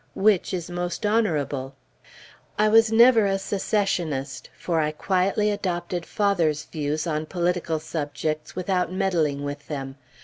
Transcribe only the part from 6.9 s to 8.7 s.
on political subjects